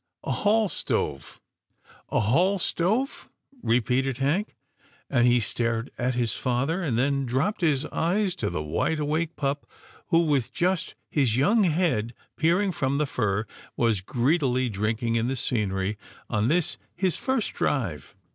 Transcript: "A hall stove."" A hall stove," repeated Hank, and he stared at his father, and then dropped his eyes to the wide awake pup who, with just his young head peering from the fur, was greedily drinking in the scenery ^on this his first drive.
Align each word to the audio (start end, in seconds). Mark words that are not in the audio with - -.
"A 0.23 0.31
hall 0.31 0.67
stove."" 0.67 1.39
A 2.09 2.19
hall 2.21 2.57
stove," 2.57 3.29
repeated 3.61 4.17
Hank, 4.17 4.55
and 5.11 5.27
he 5.27 5.39
stared 5.39 5.91
at 5.95 6.15
his 6.15 6.33
father, 6.33 6.81
and 6.81 6.97
then 6.97 7.23
dropped 7.23 7.61
his 7.61 7.85
eyes 7.85 8.33
to 8.37 8.49
the 8.49 8.63
wide 8.63 8.97
awake 8.97 9.35
pup 9.35 9.67
who, 10.07 10.25
with 10.25 10.51
just 10.53 10.95
his 11.11 11.37
young 11.37 11.65
head 11.65 12.15
peering 12.35 12.71
from 12.71 12.97
the 12.97 13.05
fur, 13.05 13.45
was 13.77 14.01
greedily 14.01 14.69
drinking 14.69 15.17
in 15.17 15.27
the 15.27 15.35
scenery 15.35 15.99
^on 16.31 16.47
this 16.47 16.79
his 16.95 17.17
first 17.17 17.53
drive. 17.53 18.15